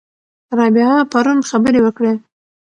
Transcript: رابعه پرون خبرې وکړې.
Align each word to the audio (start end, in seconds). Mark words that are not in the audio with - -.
رابعه 0.57 0.97
پرون 1.11 1.39
خبرې 1.49 1.79
وکړې. 1.83 2.13